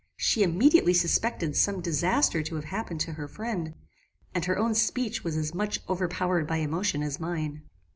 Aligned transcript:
She 0.17 0.41
immediately 0.41 0.95
suspected 0.95 1.55
some 1.55 1.79
disaster 1.79 2.41
to 2.41 2.55
have 2.55 2.63
happened 2.63 3.01
to 3.01 3.11
her 3.13 3.27
friend, 3.27 3.75
and 4.33 4.43
her 4.45 4.57
own 4.57 4.73
speech 4.73 5.23
was 5.23 5.37
as 5.37 5.53
much 5.53 5.79
overpowered 5.87 6.47
by 6.47 6.57
emotion 6.57 7.03
as 7.03 7.19
mine. 7.19 7.61